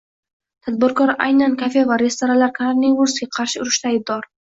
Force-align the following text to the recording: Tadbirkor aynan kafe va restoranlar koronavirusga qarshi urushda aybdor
Tadbirkor 0.67 1.11
aynan 1.25 1.53
kafe 1.59 1.83
va 1.91 1.97
restoranlar 2.03 2.53
koronavirusga 2.55 3.29
qarshi 3.37 3.63
urushda 3.65 3.93
aybdor 3.93 4.27